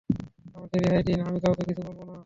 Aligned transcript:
আমাকে 0.55 0.75
রেহাই 0.79 1.03
দিন, 1.03 1.19
আমি 1.21 1.39
কাউকে 1.39 1.63
কিচ্ছু 1.67 1.83
বলবো 1.87 2.03
না। 2.05 2.15